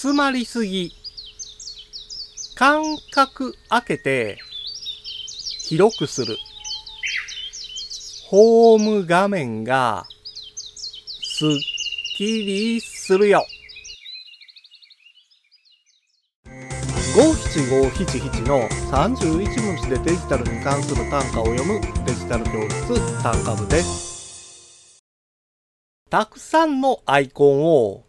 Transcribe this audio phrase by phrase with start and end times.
[0.00, 0.92] 詰まりすぎ。
[2.54, 4.38] 間隔開けて、
[5.66, 6.36] 広くする。
[8.28, 10.06] ホーム画面が、
[11.20, 11.48] すっ
[12.16, 13.44] きりするよ。
[17.16, 25.02] 五七五七七の31文字でデジタルに関する単価を読むデジタル教室単価部です。
[26.08, 28.07] たくさんのアイコンを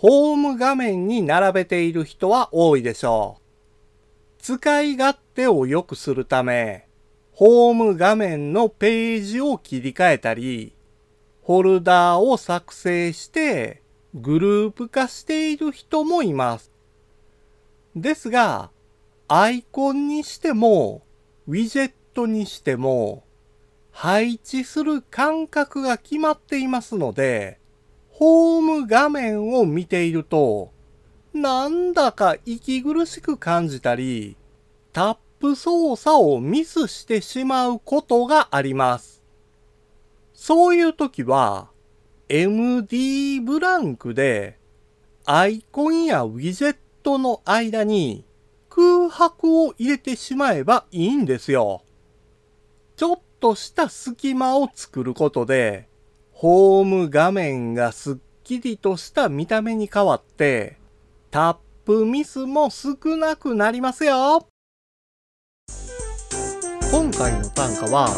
[0.00, 4.42] ホーム画面に並べている人は多いでしょう。
[4.42, 6.88] 使い勝手を良くするため、
[7.32, 10.72] ホーム画面のページを切り替えたり、
[11.44, 13.82] フォルダーを作成して
[14.14, 16.72] グループ化している人もいます。
[17.94, 18.70] ですが、
[19.28, 21.02] アイコンにしても、
[21.46, 23.24] ウィジェットにしても、
[23.90, 27.60] 配置する間隔が決まっていますので、
[28.20, 30.72] ホーム画面を見ていると、
[31.32, 34.36] なんだか息苦しく感じたり、
[34.92, 39.22] タップ操作をミスしてしまうことがあります。
[40.34, 41.70] そういう時は、
[42.28, 44.58] MD ブランクで、
[45.24, 48.26] アイコンやウィジェットの間に
[48.68, 51.84] 空白を入れてしまえばいいんですよ。
[52.96, 55.88] ちょっとした隙間を作ることで、
[56.40, 60.78] ホーム画面がすっきりとした見た目に変わって、
[61.30, 64.46] タップミスも少なくなりますよ。
[66.90, 68.08] 今回の単価は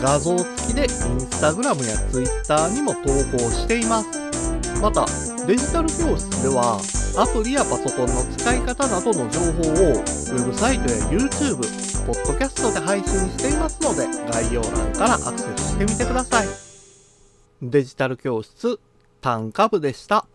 [0.00, 0.88] 画像付きでイン
[1.20, 3.00] スタグラムやツイッターにも投
[3.36, 4.80] 稿しています。
[4.80, 5.04] また、
[5.44, 6.78] デジタル教室では
[7.18, 11.56] アプリやパソコンの使い方などの情報をウェブサイトや YouTube、
[12.06, 16.75] ポッドキャストで配信していますので概要欄からアクセスしてみてください。
[17.62, 18.78] デジタル教室
[19.22, 20.26] 短歌部でした。